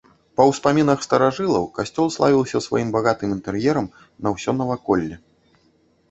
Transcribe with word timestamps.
Па 0.39 0.43
ўспамінах 0.51 0.99
старажылаў, 1.07 1.65
касцёл 1.77 2.07
славіўся 2.15 2.61
сваім 2.67 2.89
багатым 2.95 3.35
інтэр'ерам 3.35 3.91
на 4.25 4.33
ўсё 4.37 4.51
наваколле. 4.63 5.15